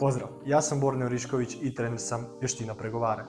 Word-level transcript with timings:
Pozdrav, 0.00 0.28
ja 0.46 0.62
sam 0.62 0.80
Borne 0.80 1.06
Orišković 1.06 1.56
i 1.62 1.74
trener 1.74 1.98
sam 2.00 2.26
vještina 2.40 2.74
pregovaranja. 2.74 3.28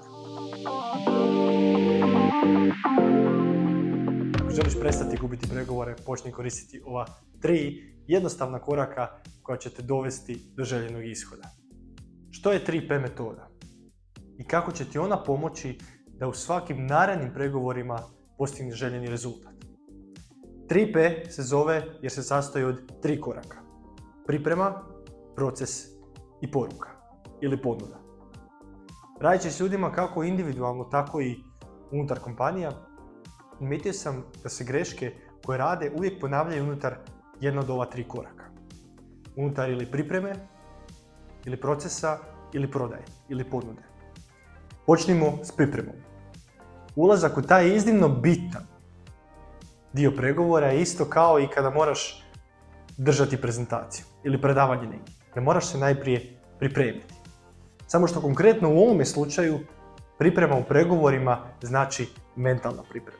Ako 4.41 4.49
želiš 4.49 4.79
prestati 4.79 5.17
gubiti 5.17 5.49
pregovore, 5.49 5.95
počni 6.05 6.31
koristiti 6.31 6.81
ova 6.85 7.05
tri 7.41 7.93
jednostavna 8.07 8.59
koraka 8.59 9.07
koja 9.43 9.57
će 9.57 9.69
te 9.69 9.81
dovesti 9.81 10.53
do 10.57 10.63
željenog 10.63 11.05
ishoda. 11.05 11.49
Što 12.31 12.51
je 12.51 12.65
3P 12.65 13.01
metoda? 13.01 13.49
I 14.37 14.43
kako 14.43 14.71
će 14.71 14.85
ti 14.85 14.99
ona 14.99 15.23
pomoći 15.23 15.77
da 16.19 16.27
u 16.27 16.33
svakim 16.33 16.85
narednim 16.85 17.33
pregovorima 17.33 17.99
postigneš 18.37 18.75
željeni 18.75 19.07
rezultat? 19.07 19.53
3P 20.67 21.29
se 21.29 21.43
zove 21.43 21.83
jer 22.01 22.11
se 22.11 22.23
sastoji 22.23 22.65
od 22.65 23.01
tri 23.01 23.21
koraka. 23.21 23.57
Priprema, 24.27 24.83
proces 25.35 25.98
i 26.41 26.51
poruka 26.51 26.89
ili 27.41 27.61
ponuda. 27.61 27.99
Radeći 29.19 29.51
s 29.51 29.59
ljudima 29.59 29.91
kako 29.91 30.23
individualno, 30.23 30.83
tako 30.83 31.21
i 31.21 31.43
unutar 31.91 32.19
kompanija, 32.19 32.71
umetio 33.59 33.93
sam 33.93 34.23
da 34.43 34.49
se 34.49 34.63
greške 34.63 35.13
koje 35.45 35.57
rade 35.57 35.91
uvijek 35.95 36.21
ponavljaju 36.21 36.63
unutar 36.63 36.95
jedna 37.41 37.61
od 37.61 37.69
ova 37.69 37.85
tri 37.85 38.03
koraka. 38.07 38.43
Unutar 39.35 39.69
ili 39.69 39.91
pripreme, 39.91 40.35
ili 41.45 41.57
procesa, 41.57 42.17
ili 42.53 42.71
prodaje, 42.71 43.03
ili 43.29 43.43
ponude. 43.43 43.81
Počnimo 44.85 45.37
s 45.43 45.51
pripremom. 45.51 45.95
Ulazak 46.95 47.37
u 47.37 47.41
taj 47.41 47.75
iznimno 47.75 48.09
bitan 48.09 48.63
dio 49.93 50.11
pregovora 50.11 50.67
je 50.67 50.81
isto 50.81 51.05
kao 51.05 51.39
i 51.39 51.47
kada 51.47 51.69
moraš 51.69 52.23
držati 52.97 53.41
prezentaciju 53.41 54.05
ili 54.23 54.41
predavanje 54.41 54.87
neki. 54.87 55.18
Ne 55.35 55.41
moraš 55.41 55.71
se 55.71 55.77
najprije 55.77 56.39
pripremiti. 56.59 57.13
Samo 57.87 58.07
što 58.07 58.21
konkretno 58.21 58.69
u 58.69 58.77
ovome 58.77 59.05
slučaju 59.05 59.59
priprema 60.17 60.55
u 60.55 60.63
pregovorima 60.63 61.37
znači 61.61 62.07
mentalna 62.35 62.83
priprema. 62.89 63.19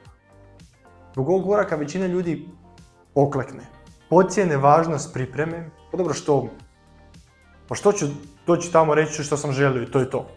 Zbog 1.13 1.29
ovog 1.29 1.45
koraka 1.45 1.75
većina 1.75 2.07
ljudi 2.07 2.49
poklekne. 3.13 3.63
Pocijene 4.09 4.57
važnost 4.57 5.13
pripreme, 5.13 5.69
pa 5.91 5.97
dobro 5.97 6.13
što 6.13 6.47
pa 7.67 7.75
što 7.75 7.91
ću 7.91 8.05
doći 8.47 8.71
tamo 8.71 8.95
reći 8.95 9.23
što 9.23 9.37
sam 9.37 9.51
želio 9.51 9.83
i 9.83 9.91
to 9.91 9.99
je 9.99 10.09
to. 10.09 10.27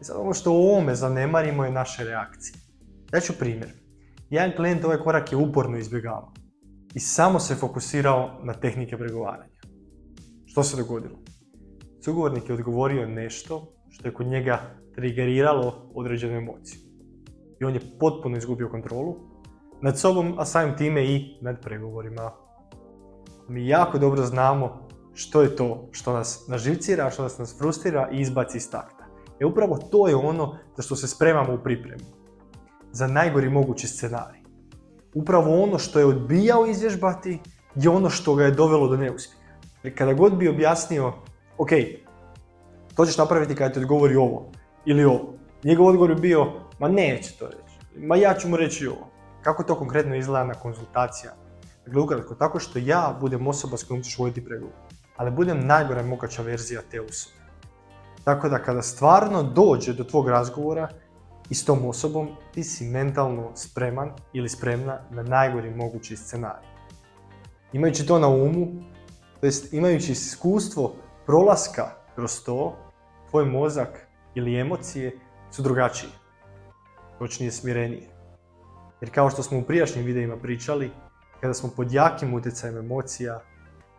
I 0.00 0.04
sad 0.04 0.16
ono 0.20 0.34
što 0.34 0.52
u 0.52 0.68
ovome 0.68 0.94
zanemarimo 0.94 1.64
je 1.64 1.72
naše 1.72 2.04
reakcije. 2.04 2.54
Ja 3.12 3.20
ću 3.20 3.32
primjer. 3.38 3.72
Jedan 4.30 4.56
klijent 4.56 4.84
ovaj 4.84 4.98
korak 4.98 5.32
je 5.32 5.38
uporno 5.38 5.78
izbjegavao 5.78 6.32
i 6.94 7.00
samo 7.00 7.40
se 7.40 7.54
fokusirao 7.54 8.40
na 8.42 8.52
tehnike 8.52 8.96
pregovaranja. 8.96 9.53
Što 10.54 10.62
se 10.62 10.76
dogodilo? 10.76 11.16
Sugovornik 12.04 12.48
je 12.48 12.54
odgovorio 12.54 13.08
nešto 13.08 13.72
što 13.90 14.08
je 14.08 14.14
kod 14.14 14.26
njega 14.26 14.60
trigeriralo 14.94 15.90
određenu 15.94 16.36
emociju. 16.36 16.80
I 17.60 17.64
on 17.64 17.74
je 17.74 17.80
potpuno 18.00 18.36
izgubio 18.36 18.68
kontrolu 18.68 19.16
nad 19.82 19.98
sobom, 19.98 20.34
a 20.38 20.44
samim 20.44 20.76
time 20.76 21.04
i 21.04 21.38
nad 21.40 21.60
pregovorima. 21.62 22.30
Mi 23.48 23.68
jako 23.68 23.98
dobro 23.98 24.22
znamo 24.22 24.88
što 25.14 25.42
je 25.42 25.56
to 25.56 25.88
što 25.92 26.12
nas 26.12 26.44
naživcira, 26.48 27.10
što 27.10 27.22
nas, 27.22 27.38
nas 27.38 27.58
frustrira 27.58 28.08
i 28.12 28.20
izbaci 28.20 28.56
iz 28.56 28.70
takta. 28.70 29.06
E 29.40 29.46
upravo 29.46 29.78
to 29.90 30.08
je 30.08 30.16
ono 30.16 30.58
za 30.76 30.82
što 30.82 30.96
se 30.96 31.08
spremamo 31.08 31.54
u 31.54 31.62
pripremu. 31.62 32.04
Za 32.92 33.06
najgori 33.06 33.50
mogući 33.50 33.88
scenarij. 33.88 34.40
Upravo 35.14 35.62
ono 35.62 35.78
što 35.78 35.98
je 35.98 36.06
odbijao 36.06 36.66
izvježbati 36.66 37.40
je 37.74 37.90
ono 37.90 38.10
što 38.10 38.34
ga 38.34 38.44
je 38.44 38.50
dovelo 38.50 38.88
do 38.88 38.96
neuspjeha. 38.96 39.43
Jer 39.84 39.98
kada 39.98 40.12
god 40.12 40.36
bi 40.36 40.48
objasnio, 40.48 41.12
ok, 41.58 41.70
to 42.96 43.06
ćeš 43.06 43.18
napraviti 43.18 43.54
kada 43.54 43.74
ti 43.74 43.80
odgovori 43.80 44.16
ovo 44.16 44.50
ili 44.84 45.04
ovo. 45.04 45.34
Njegov 45.64 45.86
odgovor 45.86 46.14
bi 46.14 46.20
bio, 46.20 46.46
ma 46.78 46.88
neće 46.88 47.38
to 47.38 47.46
reći, 47.46 47.78
ma 47.96 48.16
ja 48.16 48.34
ću 48.34 48.48
mu 48.48 48.56
reći 48.56 48.86
ovo. 48.86 49.08
Kako 49.42 49.62
to 49.62 49.74
konkretno 49.74 50.16
izgleda 50.16 50.44
na 50.44 50.54
konzultacija? 50.54 51.32
Dakle, 51.86 52.02
ukratko, 52.02 52.34
tako 52.34 52.58
što 52.58 52.78
ja 52.78 53.16
budem 53.20 53.46
osoba 53.46 53.76
s 53.76 53.84
kojom 53.84 54.02
ćeš 54.02 54.18
voditi 54.18 54.44
pregovor, 54.44 54.74
ali 55.16 55.30
budem 55.30 55.66
najgora 55.66 56.02
moguća 56.02 56.42
verzija 56.42 56.80
te 56.90 57.00
osobe. 57.00 57.36
Tako 58.24 58.48
da 58.48 58.58
kada 58.58 58.82
stvarno 58.82 59.42
dođe 59.42 59.92
do 59.92 60.04
tvog 60.04 60.28
razgovora 60.28 60.88
i 61.50 61.54
s 61.54 61.64
tom 61.64 61.86
osobom, 61.86 62.28
ti 62.54 62.64
si 62.64 62.84
mentalno 62.84 63.50
spreman 63.54 64.10
ili 64.32 64.48
spremna 64.48 64.98
na 65.10 65.22
najgori 65.22 65.70
mogući 65.70 66.16
scenarij. 66.16 66.68
Imajući 67.72 68.06
to 68.06 68.18
na 68.18 68.28
umu, 68.28 68.66
to 69.44 69.48
jest 69.48 69.72
imajući 69.72 70.12
iskustvo 70.12 70.94
prolaska 71.26 71.90
kroz 72.14 72.44
to, 72.44 72.76
tvoj 73.30 73.44
mozak 73.44 74.06
ili 74.34 74.60
emocije 74.60 75.18
su 75.50 75.62
drugačije, 75.62 76.12
točnije 77.18 77.52
smirenije. 77.52 78.08
Jer 79.00 79.14
kao 79.14 79.30
što 79.30 79.42
smo 79.42 79.58
u 79.58 79.62
prijašnjim 79.62 80.04
videima 80.04 80.36
pričali, 80.36 80.90
kada 81.40 81.54
smo 81.54 81.70
pod 81.76 81.92
jakim 81.92 82.34
utjecajem 82.34 82.78
emocija, 82.78 83.40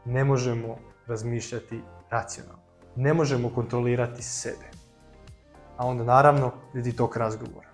ne 0.05 0.23
možemo 0.23 0.77
razmišljati 1.07 1.81
racionalno. 2.09 2.63
Ne 2.95 3.13
možemo 3.13 3.49
kontrolirati 3.55 4.23
sebe. 4.23 4.65
A 5.77 5.87
onda 5.87 6.03
naravno 6.03 6.51
vidi 6.73 6.95
tog 6.95 7.17
razgovora. 7.17 7.69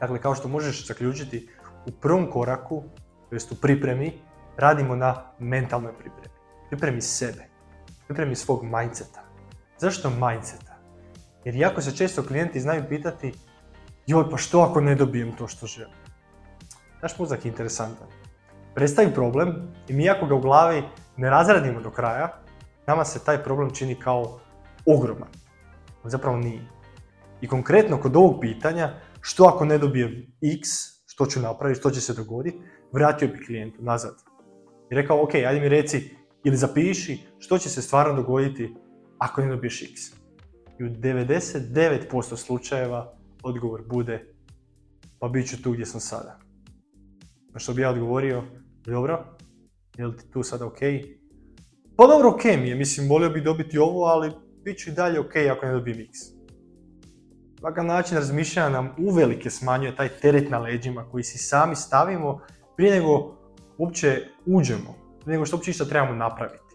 Dakle, 0.00 0.18
kao 0.18 0.34
što 0.34 0.48
možeš 0.48 0.86
zaključiti, 0.86 1.48
u 1.86 1.90
prvom 1.90 2.30
koraku, 2.30 2.82
to 3.28 3.36
jest 3.36 3.52
u 3.52 3.54
pripremi, 3.54 4.12
radimo 4.56 4.96
na 4.96 5.22
mentalnoj 5.38 5.92
pripremi. 5.98 6.29
Pripremi 6.70 7.00
sebe. 7.00 7.44
Pripremi 8.06 8.36
svog 8.36 8.64
mindseta. 8.64 9.22
Zašto 9.78 10.10
mindseta? 10.10 10.78
Jer 11.44 11.54
jako 11.54 11.80
se 11.80 11.96
često 11.96 12.22
klijenti 12.22 12.60
znaju 12.60 12.84
pitati 12.88 13.32
joj 14.06 14.30
pa 14.30 14.36
što 14.36 14.60
ako 14.60 14.80
ne 14.80 14.94
dobijem 14.94 15.32
to 15.36 15.48
što 15.48 15.66
želim? 15.66 15.94
Naš 17.02 17.18
mozak 17.18 17.44
je 17.44 17.48
interesantan. 17.48 18.06
Predstavi 18.74 19.14
problem 19.14 19.72
i 19.88 19.92
mi 19.92 20.10
ako 20.10 20.26
ga 20.26 20.34
u 20.34 20.40
glavi 20.40 20.82
ne 21.16 21.30
razradimo 21.30 21.80
do 21.80 21.90
kraja, 21.90 22.42
nama 22.86 23.04
se 23.04 23.24
taj 23.24 23.42
problem 23.42 23.70
čini 23.74 23.94
kao 23.94 24.40
ogroman. 24.86 25.28
Zapravo 26.04 26.36
nije. 26.36 26.62
I 27.40 27.48
konkretno 27.48 28.00
kod 28.00 28.16
ovog 28.16 28.40
pitanja, 28.40 28.94
što 29.20 29.44
ako 29.44 29.64
ne 29.64 29.78
dobijem 29.78 30.26
x, 30.58 30.68
što 31.06 31.26
ću 31.26 31.40
napraviti, 31.40 31.80
što 31.80 31.90
će 31.90 32.00
se 32.00 32.14
dogoditi, 32.14 32.60
vratio 32.92 33.28
bi 33.28 33.44
klijentu 33.46 33.82
nazad. 33.82 34.14
I 34.90 34.94
rekao, 34.94 35.22
ok, 35.22 35.34
ajde 35.34 35.60
mi 35.60 35.68
reci 35.68 36.19
ili 36.44 36.56
zapiši 36.56 37.18
što 37.38 37.58
će 37.58 37.68
se 37.68 37.82
stvarno 37.82 38.14
dogoditi 38.14 38.74
ako 39.18 39.40
ne 39.40 39.48
dobiješ 39.48 39.82
x. 39.82 40.00
I 40.80 40.84
u 40.84 40.88
99% 40.88 42.36
slučajeva 42.36 43.14
odgovor 43.42 43.82
bude 43.88 44.34
pa 45.18 45.28
bit 45.28 45.48
ću 45.48 45.62
tu 45.62 45.72
gdje 45.72 45.86
sam 45.86 46.00
sada. 46.00 46.38
Pa 47.52 47.58
što 47.58 47.74
bi 47.74 47.82
ja 47.82 47.90
odgovorio, 47.90 48.44
dobro, 48.84 49.24
je 49.96 50.06
li 50.06 50.16
ti 50.16 50.30
tu 50.30 50.42
sada 50.42 50.66
ok? 50.66 50.78
Pa 51.96 52.06
dobro, 52.06 52.28
ok 52.28 52.44
mi 52.44 52.68
je, 52.68 52.74
mislim, 52.74 53.08
volio 53.08 53.30
bi 53.30 53.40
dobiti 53.40 53.78
ovo, 53.78 54.04
ali 54.04 54.32
bit 54.64 54.78
ću 54.78 54.90
i 54.90 54.92
dalje 54.92 55.20
ok 55.20 55.36
ako 55.52 55.66
ne 55.66 55.72
dobijem 55.72 56.00
x. 56.00 56.18
Ovakav 57.62 57.84
način 57.84 58.16
razmišljanja 58.16 58.68
nam 58.68 58.94
uvelike 58.98 59.50
smanjuje 59.50 59.96
taj 59.96 60.08
teret 60.08 60.50
na 60.50 60.58
leđima 60.58 61.08
koji 61.10 61.24
si 61.24 61.38
sami 61.38 61.76
stavimo 61.76 62.40
prije 62.76 62.92
nego 62.92 63.36
uopće 63.78 64.28
uđemo, 64.46 64.99
nego 65.26 65.46
što 65.46 65.56
uopće 65.56 65.70
išta 65.70 65.84
trebamo 65.84 66.14
napraviti. 66.14 66.70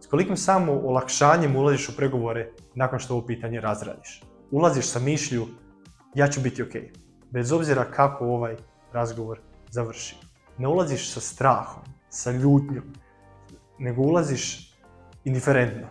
S 0.00 0.06
kolikim 0.06 0.36
samo 0.36 0.72
olakšanjem 0.72 1.56
ulaziš 1.56 1.88
u 1.88 1.96
pregovore 1.96 2.50
nakon 2.74 2.98
što 2.98 3.14
ovo 3.14 3.26
pitanje 3.26 3.60
razradiš. 3.60 4.22
Ulaziš 4.50 4.86
sa 4.86 4.98
mišlju, 4.98 5.46
ja 6.14 6.28
ću 6.28 6.40
biti 6.40 6.62
ok, 6.62 6.74
bez 7.30 7.52
obzira 7.52 7.84
kako 7.84 8.24
ovaj 8.24 8.56
razgovor 8.92 9.40
završi. 9.70 10.16
Ne 10.58 10.68
ulaziš 10.68 11.12
sa 11.12 11.20
strahom, 11.20 11.82
sa 12.08 12.30
ljutnjom, 12.30 12.84
nego 13.78 14.02
ulaziš 14.02 14.74
indiferentno. 15.24 15.86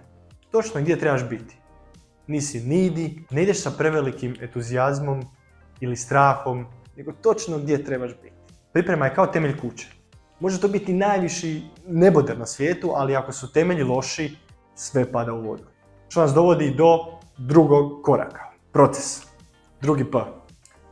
Točno 0.51 0.81
gdje 0.81 0.99
trebaš 0.99 1.29
biti. 1.29 1.57
Nisi 2.28 2.59
nidi, 2.59 3.23
ne 3.29 3.43
ideš 3.43 3.61
sa 3.61 3.71
prevelikim 3.78 4.35
entuzijazmom 4.41 5.21
ili 5.79 5.95
strahom, 5.95 6.66
nego 6.97 7.11
točno 7.11 7.57
gdje 7.57 7.83
trebaš 7.83 8.11
biti. 8.21 8.35
Priprema 8.73 9.05
je 9.05 9.16
kao 9.16 9.28
temelj 9.28 9.57
kuće. 9.57 9.94
Može 10.40 10.61
to 10.61 10.67
biti 10.67 10.93
najviši 10.93 11.61
neboder 11.87 12.37
na 12.37 12.46
svijetu, 12.46 12.91
ali 12.96 13.16
ako 13.16 13.32
su 13.32 13.52
temelji 13.52 13.84
loši, 13.84 14.37
sve 14.76 15.11
pada 15.11 15.34
u 15.34 15.41
vodu. 15.41 15.64
Što 16.08 16.22
nas 16.22 16.34
dovodi 16.34 16.76
do 16.78 16.97
drugog 17.37 18.03
koraka, 18.03 18.41
proces. 18.73 19.22
Drugi 19.82 20.11
P. 20.11 20.17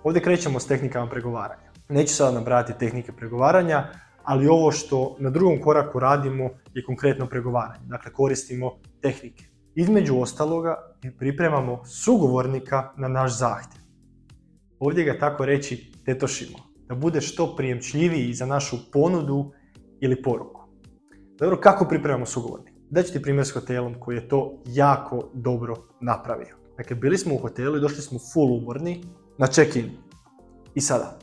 Ovdje 0.04 0.22
krećemo 0.22 0.60
s 0.60 0.68
tehnikama 0.68 1.10
pregovaranja. 1.10 1.72
Neću 1.90 2.16
sada 2.16 2.32
nabrati 2.32 2.74
tehnike 2.80 3.12
pregovaranja, 3.12 3.88
ali 4.24 4.48
ovo 4.48 4.72
što 4.72 5.16
na 5.20 5.30
drugom 5.30 5.62
koraku 5.62 6.00
radimo 6.00 6.50
je 6.74 6.84
konkretno 6.84 7.28
pregovaranje. 7.28 7.86
Dakle, 7.86 8.14
koristimo 8.14 8.72
tehnike. 9.02 9.46
Između 9.76 10.20
ostaloga 10.20 10.76
pripremamo 11.20 11.86
sugovornika 11.86 12.92
na 12.98 13.08
naš 13.08 13.38
zahtjev. 13.38 13.84
Ovdje 14.80 15.04
ga 15.04 15.20
tako 15.20 15.46
reći 15.46 15.92
tetošimo, 16.06 16.58
da 16.88 16.96
bude 16.96 17.22
što 17.22 17.56
prijemčljiviji 17.56 18.34
za 18.34 18.46
našu 18.46 18.78
ponudu 18.92 19.52
ili 20.02 20.22
poruku. 20.22 20.62
Dobro, 21.40 21.60
kako 21.62 21.86
pripremamo 21.86 22.26
sugovornik? 22.26 22.74
Daću 22.90 23.14
ti 23.14 23.22
primjer 23.22 23.48
s 23.48 23.52
hotelom 23.52 23.96
koji 24.00 24.16
je 24.16 24.28
to 24.28 24.62
jako 24.66 25.30
dobro 25.34 25.76
napravio. 26.02 26.58
Dakle, 26.78 26.96
bili 26.96 27.18
smo 27.18 27.36
u 27.36 27.38
hotelu 27.38 27.78
i 27.78 27.82
došli 27.82 28.02
smo 28.02 28.20
full 28.34 28.54
umorni 28.58 29.04
na 29.38 29.48
check-in. 29.48 29.92
I 30.76 30.82
sada, 30.82 31.20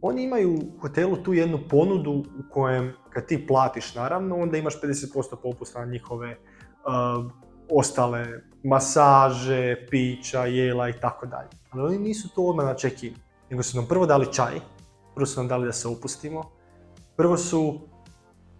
oni 0.00 0.24
imaju 0.24 0.54
u 0.54 0.80
hotelu 0.80 1.16
tu 1.16 1.32
jednu 1.32 1.58
ponudu 1.70 2.10
u 2.12 2.50
kojem 2.50 2.92
kad 3.10 3.26
ti 3.26 3.46
platiš 3.46 3.94
naravno, 3.94 4.36
onda 4.36 4.56
imaš 4.56 4.80
50% 4.80 5.36
popusta 5.42 5.80
na 5.80 5.86
njihove 5.86 6.30
uh, 6.30 7.32
ostale 7.70 8.26
masaže, 8.62 9.86
pića, 9.90 10.44
jela 10.44 10.88
i 10.88 10.92
tako 11.00 11.26
dalje. 11.26 11.48
Ali 11.70 11.82
oni 11.82 11.98
nisu 11.98 12.28
to 12.34 12.42
odmah 12.42 12.66
na 12.66 12.74
check-in, 12.74 13.14
nego 13.50 13.62
su 13.62 13.76
nam 13.76 13.86
prvo 13.88 14.06
dali 14.06 14.32
čaj, 14.32 14.60
prvo 15.14 15.26
su 15.26 15.40
nam 15.40 15.48
dali 15.48 15.66
da 15.66 15.72
se 15.72 15.88
opustimo, 15.88 16.42
prvo 17.16 17.36
su 17.36 17.80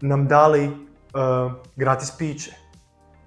nam 0.01 0.29
dali 0.29 0.67
uh, 0.69 1.53
gratis 1.77 2.11
piće. 2.19 2.55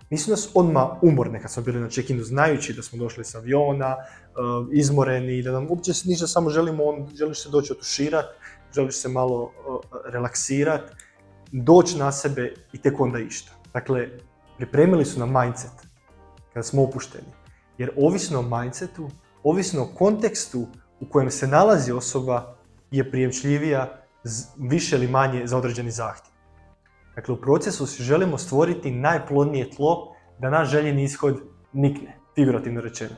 Nisu 0.09 0.31
nas 0.31 0.49
odmah 0.53 0.87
umorne 1.01 1.41
kad 1.41 1.51
smo 1.51 1.63
bili 1.63 1.79
na 1.79 1.87
check-inu, 1.87 2.23
znajući 2.23 2.73
da 2.73 2.81
smo 2.81 2.99
došli 2.99 3.25
s 3.25 3.35
aviona, 3.35 3.95
uh, 3.95 4.67
izmoreni, 4.71 5.41
da 5.43 5.51
nam 5.51 5.67
uopće 5.69 5.91
ništa 6.05 6.27
samo 6.27 6.49
želimo, 6.49 6.83
on, 6.83 7.07
želiš 7.15 7.43
se 7.43 7.49
doći 7.49 7.73
otuširati, 7.73 8.27
želiš 8.75 9.01
se 9.01 9.09
malo 9.09 9.43
uh, 9.43 9.51
relaksirati, 10.05 10.91
doći 11.51 11.97
na 11.97 12.11
sebe 12.11 12.53
i 12.73 12.81
tek 12.81 12.99
onda 12.99 13.19
išta. 13.19 13.51
Dakle, 13.73 14.09
pripremili 14.57 15.05
su 15.05 15.19
nam 15.19 15.33
mindset 15.41 15.71
kada 16.53 16.63
smo 16.63 16.83
opušteni. 16.83 17.27
Jer 17.77 17.91
ovisno 17.97 18.39
o 18.39 18.57
mindsetu, 18.57 19.09
ovisno 19.43 19.83
o 19.83 19.89
kontekstu 19.97 20.67
u 20.99 21.09
kojem 21.09 21.31
se 21.31 21.47
nalazi 21.47 21.91
osoba 21.91 22.56
je 22.91 23.11
prijemčljivija 23.11 23.87
više 24.57 24.95
ili 24.95 25.07
manje 25.07 25.47
za 25.47 25.57
određeni 25.57 25.91
zahtjev. 25.91 26.33
Dakle, 27.15 27.33
u 27.33 27.41
procesu 27.41 27.85
si 27.85 28.03
želimo 28.03 28.37
stvoriti 28.37 28.91
najplodnije 28.91 29.69
tlo 29.69 30.15
da 30.39 30.49
naš 30.49 30.69
željeni 30.69 31.03
ishod 31.03 31.41
nikne, 31.73 32.17
figurativno 32.35 32.81
rečeno. 32.81 33.15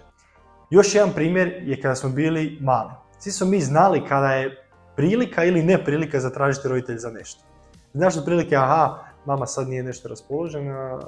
Još 0.70 0.96
jedan 0.96 1.12
primjer 1.14 1.54
je 1.64 1.82
kada 1.82 1.96
smo 1.96 2.10
bili 2.10 2.58
mali. 2.62 2.92
Svi 3.20 3.32
smo 3.32 3.48
mi 3.48 3.62
znali 3.62 4.06
kada 4.08 4.34
je 4.34 4.66
prilika 4.96 5.44
ili 5.44 5.64
ne 5.64 5.84
prilika 5.86 6.20
zatražiti 6.20 6.68
roditelj 6.68 6.98
za 6.98 7.10
nešto. 7.10 7.44
Znaš 7.94 8.18
od 8.18 8.26
prilike, 8.26 8.56
aha, 8.56 8.98
mama 9.26 9.46
sad 9.46 9.68
nije 9.68 9.84
nešto 9.84 10.10
raspoložena, 10.10 10.96
uh, 10.96 11.02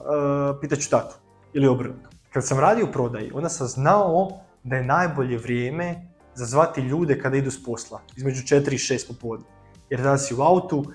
pitaću 0.61 0.89
tatu 0.89 1.15
ili 1.53 1.67
obrnuto. 1.67 2.09
Kad 2.33 2.47
sam 2.47 2.59
radio 2.59 2.85
u 2.85 2.91
prodaji, 2.91 3.31
onda 3.33 3.49
sam 3.49 3.67
znao 3.67 4.29
da 4.63 4.75
je 4.75 4.83
najbolje 4.83 5.37
vrijeme 5.37 6.10
zazvati 6.35 6.81
ljude 6.81 7.19
kada 7.19 7.37
idu 7.37 7.51
s 7.51 7.63
posla, 7.63 8.01
između 8.17 8.41
4 8.41 8.73
i 8.73 8.77
6 8.77 9.07
popodne. 9.07 9.45
Jer 9.89 9.99
tada 9.99 10.17
si 10.17 10.35
u 10.35 10.41
autu 10.41 10.85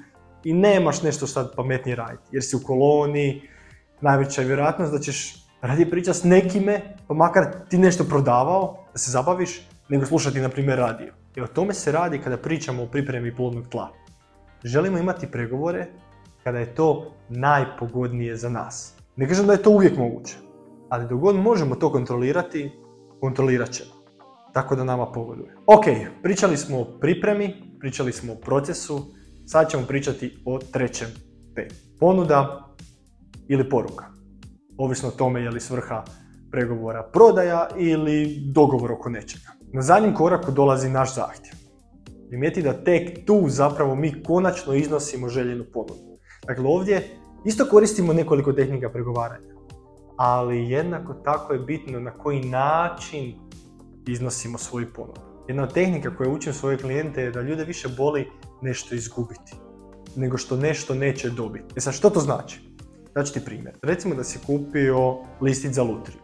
i 0.44 0.52
nemaš 0.52 1.02
nešto 1.02 1.26
sad 1.26 1.56
pametnije 1.56 1.96
raditi, 1.96 2.28
jer 2.32 2.44
si 2.44 2.56
u 2.56 2.60
koloni, 2.64 3.48
najveća 4.00 4.40
je 4.40 4.46
vjerojatnost 4.46 4.92
da 4.92 4.98
ćeš 4.98 5.46
radije 5.60 5.90
pričati 5.90 6.18
s 6.18 6.24
nekime, 6.24 6.96
pa 7.08 7.14
makar 7.14 7.44
ti 7.68 7.78
nešto 7.78 8.04
prodavao, 8.04 8.86
da 8.92 8.98
se 8.98 9.10
zabaviš, 9.10 9.68
nego 9.88 10.06
slušati, 10.06 10.40
na 10.40 10.48
primjer, 10.48 10.78
radio. 10.78 11.12
I 11.36 11.40
o 11.40 11.46
tome 11.46 11.74
se 11.74 11.92
radi 11.92 12.18
kada 12.18 12.36
pričamo 12.36 12.82
o 12.82 12.86
pripremi 12.86 13.34
plodnog 13.36 13.68
tla. 13.68 13.92
Želimo 14.64 14.98
imati 14.98 15.26
pregovore 15.26 15.86
kada 16.44 16.58
je 16.58 16.74
to 16.74 17.12
najpogodnije 17.28 18.36
za 18.36 18.48
nas. 18.48 18.94
Ne 19.16 19.28
kažem 19.28 19.46
da 19.46 19.52
je 19.52 19.62
to 19.62 19.70
uvijek 19.70 19.96
moguće, 19.96 20.34
ali 20.88 21.08
dok 21.08 21.20
god 21.20 21.36
možemo 21.36 21.74
to 21.74 21.92
kontrolirati, 21.92 22.70
kontrolirat 23.20 23.70
ćemo. 23.70 23.95
Tako 24.56 24.76
da 24.76 24.84
nama 24.84 25.06
pogoduje. 25.06 25.54
Ok, 25.66 25.84
pričali 26.22 26.56
smo 26.56 26.80
o 26.80 26.84
pripremi, 27.00 27.54
pričali 27.80 28.12
smo 28.12 28.32
o 28.32 28.36
procesu, 28.36 29.14
sad 29.46 29.70
ćemo 29.70 29.82
pričati 29.86 30.42
o 30.44 30.58
trećem 30.58 31.08
P. 31.54 31.68
Ponuda 32.00 32.68
ili 33.48 33.68
poruka. 33.68 34.04
Ovisno 34.78 35.08
o 35.08 35.12
tome 35.12 35.42
je 35.42 35.50
li 35.50 35.60
svrha 35.60 36.04
pregovora 36.50 37.10
prodaja 37.12 37.68
ili 37.76 38.36
dogovor 38.54 38.92
oko 38.92 39.08
nečega. 39.08 39.52
Na 39.72 39.82
zadnjem 39.82 40.14
koraku 40.14 40.50
dolazi 40.50 40.88
naš 40.88 41.14
zahtjev. 41.14 41.54
Primijeti 42.28 42.62
da 42.62 42.84
tek 42.84 43.26
tu 43.26 43.44
zapravo 43.48 43.94
mi 43.94 44.22
konačno 44.22 44.74
iznosimo 44.74 45.28
željenu 45.28 45.64
ponudu. 45.72 46.18
Dakle, 46.46 46.64
ovdje 46.66 47.08
isto 47.44 47.66
koristimo 47.70 48.12
nekoliko 48.12 48.52
tehnika 48.52 48.90
pregovaranja, 48.90 49.54
ali 50.16 50.70
jednako 50.70 51.14
tako 51.14 51.52
je 51.52 51.58
bitno 51.58 52.00
na 52.00 52.10
koji 52.10 52.40
način 52.40 53.45
iznosimo 54.06 54.58
svoju 54.58 54.92
ponudu. 54.92 55.20
Jedna 55.48 55.62
od 55.62 55.72
tehnika 55.72 56.16
koju 56.16 56.32
učim 56.32 56.52
svoje 56.52 56.78
klijente 56.78 57.22
je 57.22 57.30
da 57.30 57.40
ljude 57.40 57.64
više 57.64 57.88
boli 57.88 58.30
nešto 58.62 58.94
izgubiti, 58.94 59.54
nego 60.16 60.38
što 60.38 60.56
nešto 60.56 60.94
neće 60.94 61.30
dobiti. 61.30 61.74
E 61.76 61.80
sad, 61.80 61.94
što 61.94 62.10
to 62.10 62.20
znači? 62.20 62.60
Daću 63.14 63.32
ti 63.32 63.44
primjer. 63.44 63.74
Recimo 63.82 64.14
da 64.14 64.24
si 64.24 64.38
kupio 64.46 65.16
listić 65.40 65.72
za 65.72 65.82
lutriju. 65.82 66.18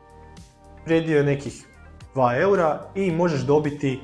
Vrijedio 0.84 1.16
je 1.16 1.24
nekih 1.24 1.66
2 2.14 2.40
eura 2.40 2.80
i 2.94 3.10
možeš 3.10 3.40
dobiti 3.40 4.00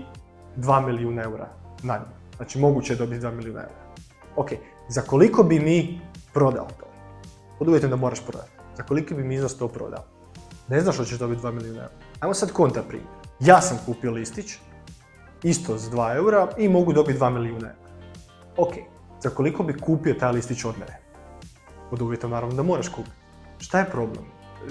2 0.57 0.87
milijuna 0.87 1.23
eura 1.23 1.49
na 1.83 1.99
nju. 1.99 2.05
Znači, 2.37 2.59
moguće 2.59 2.93
je 2.93 2.97
dobiti 2.97 3.27
2 3.27 3.33
milijuna 3.35 3.61
eura. 3.61 3.95
Ok, 4.37 4.49
za 4.89 5.03
koliko 5.03 5.43
bi 5.43 5.61
mi 5.61 6.01
prodao 6.35 6.69
to? 6.81 6.87
Pod 7.59 7.69
uvjetom 7.69 7.91
da 7.91 7.97
moraš 7.97 8.27
prodati. 8.27 8.51
Za 8.77 8.83
koliko 8.83 9.15
bi 9.15 9.25
mi 9.25 9.35
iznos 9.35 9.59
to 9.59 9.69
prodao? 9.69 10.05
Ne 10.69 10.81
znaš 10.81 10.95
što 10.95 11.05
ćeš 11.05 11.19
dobiti 11.19 11.43
2 11.43 11.53
milijuna 11.53 11.79
eura. 11.79 11.95
Ajmo 12.21 12.35
sad 12.35 12.53
kontra 12.53 12.83
primjer. 12.83 13.18
Ja 13.41 13.61
sam 13.61 13.79
kupio 13.87 14.13
listić, 14.13 14.55
isto 15.43 15.79
s 15.79 15.91
2 15.91 16.17
eura 16.17 16.49
i 16.59 16.69
mogu 16.69 16.93
dobiti 16.93 17.19
2 17.19 17.31
milijuna 17.31 17.69
eura. 17.69 17.91
Ok, 18.57 18.73
za 19.23 19.31
koliko 19.31 19.63
bi 19.63 19.79
kupio 19.79 20.15
taj 20.15 20.33
listić 20.33 20.65
od 20.65 20.79
mene? 20.79 21.01
Pod 21.91 22.03
uvjetom 22.03 22.31
naravno 22.31 22.55
da 22.55 22.63
moraš 22.63 22.89
kupiti. 22.89 23.17
Šta 23.59 23.79
je 23.79 23.91
problem? 23.91 24.25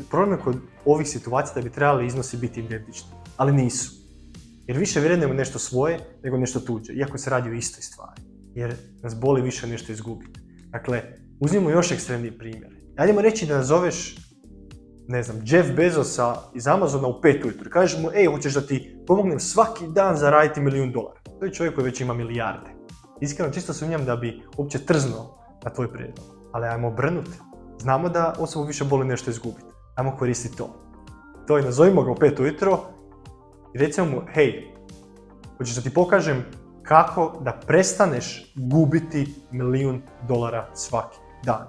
Problem 0.09 0.39
je 0.39 0.43
kod 0.43 0.57
ovih 0.85 1.07
situacija 1.07 1.55
da 1.55 1.61
bi 1.61 1.69
trebali 1.69 2.07
iznosi 2.07 2.37
biti 2.37 2.59
identični, 2.59 3.09
ali 3.37 3.53
nisu. 3.53 3.91
Jer 4.67 4.77
više 4.77 4.99
vrednujemo 4.99 5.33
nešto 5.33 5.59
svoje 5.59 5.99
nego 6.23 6.37
nešto 6.37 6.59
tuđe, 6.59 6.93
iako 6.93 7.17
se 7.17 7.29
radi 7.29 7.49
o 7.49 7.53
istoj 7.53 7.81
stvari. 7.81 8.21
Jer 8.53 8.75
nas 9.03 9.19
boli 9.19 9.41
više 9.41 9.67
nešto 9.67 9.91
izgubiti. 9.91 10.39
Dakle, 10.69 11.03
uzmimo 11.39 11.69
još 11.69 11.91
ekstremniji 11.91 12.37
primjer. 12.37 12.75
Ajdemo 12.97 13.21
reći 13.21 13.45
da 13.45 13.57
nazoveš, 13.57 14.26
ne 15.07 15.23
znam, 15.23 15.41
Jeff 15.45 15.69
Bezosa 15.75 16.35
iz 16.53 16.67
Amazona 16.67 17.07
u 17.07 17.21
pet 17.21 17.45
ujutro. 17.45 17.69
Kažeš 17.69 17.99
mu, 17.99 18.09
ej, 18.13 18.25
hoćeš 18.25 18.53
da 18.53 18.61
ti 18.61 18.97
pomognem 19.07 19.39
svaki 19.39 19.87
dan 19.87 20.17
zaraditi 20.17 20.61
milijun 20.61 20.91
dolara. 20.91 21.19
To 21.39 21.45
je 21.45 21.53
čovjek 21.53 21.75
koji 21.75 21.85
već 21.85 22.01
ima 22.01 22.13
milijarde. 22.13 22.69
Iskreno, 23.21 23.53
čisto 23.53 23.73
sumnjam 23.73 24.05
da 24.05 24.15
bi 24.15 24.41
uopće 24.57 24.79
trznuo 24.79 25.37
na 25.63 25.69
tvoj 25.73 25.93
prijedlog. 25.93 26.25
Ali 26.51 26.67
ajmo 26.67 26.91
brnuti. 26.91 27.39
Znamo 27.79 28.09
da 28.09 28.35
osobu 28.39 28.65
više 28.65 28.83
boli 28.83 29.05
nešto 29.05 29.31
izgubiti. 29.31 29.67
Ajmo 29.95 30.17
koristiti 30.17 30.57
to. 30.57 30.69
To 31.47 31.57
je, 31.57 31.63
nazovimo 31.63 32.03
ga 32.03 32.11
u 32.11 32.15
pet 32.15 32.39
ujutro 32.39 32.79
i 33.75 33.77
recimo 33.77 34.07
mu, 34.07 34.21
hej, 34.33 34.73
hoćeš 35.57 35.75
da 35.75 35.81
ti 35.81 35.93
pokažem 35.93 36.45
kako 36.83 37.39
da 37.41 37.59
prestaneš 37.67 38.53
gubiti 38.55 39.33
milijun 39.51 40.01
dolara 40.27 40.69
svaki 40.73 41.17
dan. 41.43 41.67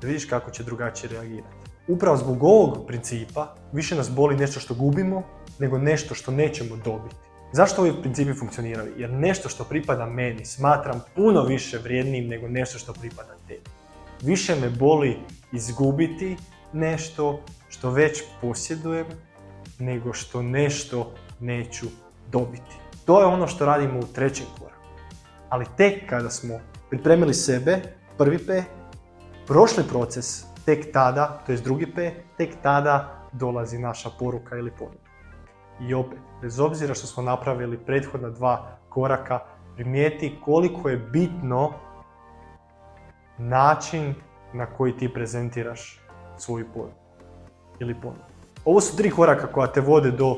Da 0.00 0.06
vidiš 0.06 0.24
kako 0.24 0.50
će 0.50 0.64
drugačije 0.64 1.10
reagirati. 1.10 1.65
Upravo 1.88 2.16
zbog 2.16 2.42
ovog 2.42 2.86
principa 2.86 3.54
više 3.72 3.94
nas 3.94 4.10
boli 4.10 4.36
nešto 4.36 4.60
što 4.60 4.74
gubimo 4.74 5.22
nego 5.58 5.78
nešto 5.78 6.14
što 6.14 6.30
nećemo 6.30 6.76
dobiti. 6.76 7.16
Zašto 7.52 7.82
ovi 7.82 8.02
principi 8.02 8.34
funkcioniraju? 8.34 8.92
Jer 8.96 9.10
nešto 9.10 9.48
što 9.48 9.64
pripada 9.64 10.06
meni 10.06 10.44
smatram 10.44 11.02
puno 11.14 11.42
više 11.42 11.78
vrijednim 11.78 12.28
nego 12.28 12.48
nešto 12.48 12.78
što 12.78 12.92
pripada 12.92 13.34
tebi. 13.48 13.70
Više 14.22 14.54
me 14.54 14.70
boli 14.70 15.16
izgubiti 15.52 16.36
nešto 16.72 17.40
što 17.68 17.90
već 17.90 18.22
posjedujem 18.40 19.06
nego 19.78 20.12
što 20.12 20.42
nešto 20.42 21.12
neću 21.40 21.86
dobiti. 22.32 22.76
To 23.04 23.20
je 23.20 23.26
ono 23.26 23.46
što 23.46 23.66
radimo 23.66 23.98
u 23.98 24.06
trećem 24.14 24.46
koraku. 24.58 24.88
Ali 25.48 25.66
tek 25.76 26.08
kada 26.08 26.30
smo 26.30 26.60
pripremili 26.90 27.34
sebe, 27.34 27.82
prvi 28.18 28.38
P, 28.38 28.62
prošli 29.46 29.84
proces, 29.88 30.44
tek 30.66 30.92
tada, 30.92 31.42
to 31.46 31.52
je 31.52 31.58
drugi 31.58 31.86
P, 31.94 32.12
tek 32.36 32.50
tada 32.62 33.28
dolazi 33.32 33.78
naša 33.78 34.10
poruka 34.18 34.56
ili 34.56 34.70
ponuda. 34.70 35.06
I 35.80 35.94
opet, 35.94 36.18
bez 36.42 36.60
obzira 36.60 36.94
što 36.94 37.06
smo 37.06 37.22
napravili 37.22 37.78
prethodna 37.78 38.30
dva 38.30 38.78
koraka, 38.88 39.40
primijeti 39.74 40.38
koliko 40.44 40.88
je 40.88 40.96
bitno 40.96 41.72
način 43.38 44.14
na 44.54 44.66
koji 44.66 44.96
ti 44.96 45.12
prezentiraš 45.12 46.00
svoju 46.38 46.66
ponudu 46.74 46.94
ili 47.80 47.94
ponudu. 47.94 48.24
Ovo 48.64 48.80
su 48.80 48.96
tri 48.96 49.10
koraka 49.10 49.46
koja 49.46 49.66
te 49.66 49.80
vode 49.80 50.10
do 50.10 50.36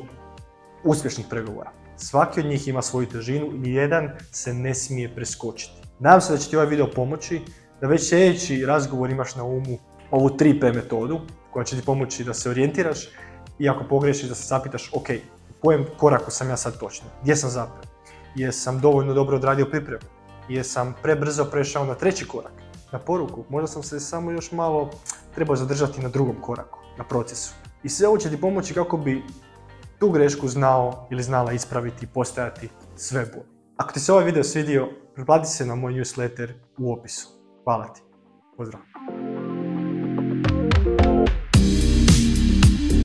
uspješnih 0.83 1.27
pregovora. 1.29 1.71
Svaki 1.95 2.39
od 2.39 2.45
njih 2.45 2.67
ima 2.67 2.81
svoju 2.81 3.07
težinu 3.07 3.47
i 3.65 3.73
jedan 3.73 4.09
se 4.31 4.53
ne 4.53 4.73
smije 4.73 5.15
preskočiti. 5.15 5.81
Nadam 5.99 6.21
se 6.21 6.33
da 6.33 6.37
će 6.37 6.49
ti 6.49 6.55
ovaj 6.55 6.69
video 6.69 6.91
pomoći, 6.95 7.41
da 7.81 7.87
već 7.87 8.09
sljedeći 8.09 8.65
razgovor 8.65 9.09
imaš 9.09 9.35
na 9.35 9.43
umu 9.43 9.77
ovu 10.11 10.29
3P 10.29 10.75
metodu 10.75 11.19
koja 11.53 11.63
će 11.63 11.79
ti 11.79 11.85
pomoći 11.85 12.23
da 12.23 12.33
se 12.33 12.49
orijentiraš 12.49 13.09
i 13.59 13.69
ako 13.69 13.83
pogrešiš 13.83 14.29
da 14.29 14.35
se 14.35 14.47
zapitaš 14.47 14.89
ok, 14.93 15.09
u 15.49 15.61
kojem 15.61 15.85
koraku 15.97 16.31
sam 16.31 16.49
ja 16.49 16.57
sad 16.57 16.79
točno, 16.79 17.07
gdje 17.21 17.35
sam 17.35 17.49
zapeo, 17.49 17.81
jesam 18.35 18.79
dovoljno 18.79 19.13
dobro 19.13 19.35
odradio 19.35 19.65
pripremu, 19.65 20.03
jesam 20.49 20.95
prebrzo 21.01 21.45
prešao 21.45 21.85
na 21.85 21.95
treći 21.95 22.27
korak, 22.27 22.53
na 22.91 22.99
poruku, 22.99 23.43
možda 23.49 23.67
sam 23.67 23.83
se 23.83 23.99
samo 23.99 24.31
još 24.31 24.51
malo 24.51 24.89
trebao 25.35 25.55
zadržati 25.55 26.01
na 26.01 26.09
drugom 26.09 26.35
koraku, 26.41 26.79
na 26.97 27.03
procesu. 27.03 27.53
I 27.83 27.89
sve 27.89 28.07
ovo 28.07 28.17
će 28.17 28.29
ti 28.29 28.41
pomoći 28.41 28.73
kako 28.73 28.97
bi 28.97 29.23
tu 29.99 30.09
grešku 30.09 30.47
znao 30.47 31.07
ili 31.11 31.23
znala 31.23 31.53
ispraviti 31.53 32.05
i 32.05 32.07
postajati 32.07 32.69
sve 32.95 33.25
bolje. 33.25 33.59
Ako 33.77 33.93
ti 33.93 33.99
se 33.99 34.13
ovaj 34.13 34.25
video 34.25 34.43
svidio, 34.43 34.89
pretplati 35.15 35.47
se 35.47 35.65
na 35.65 35.75
moj 35.75 35.93
newsletter 35.93 36.53
u 36.77 36.93
opisu. 36.93 37.27
Hvala 37.63 37.93
ti. 37.93 38.01
Pozdrav. 38.57 38.88